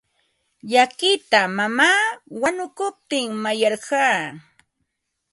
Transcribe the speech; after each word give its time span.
Llakita 0.71 1.41
mamaa 1.57 2.03
wanukuptin 2.41 3.27
mayarqaa. 3.43 4.19